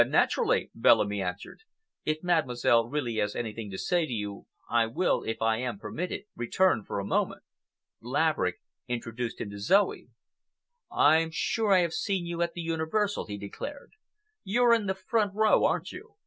[0.09, 1.61] "Naturally," Bellamy answered.
[2.05, 6.23] "If Mademoiselle really has anything to say to you, I will, if I am permitted,
[6.35, 7.43] return for a moment."
[8.01, 8.55] Laverick
[8.87, 10.09] introduced him to Zoe.
[10.91, 13.91] "I am sure I have seen you at the Universal," he declared.
[14.43, 16.15] "You're in the front row, aren't you?